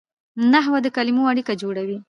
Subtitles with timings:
[0.51, 1.97] نحوه د کلیمو اړیکه جوړوي.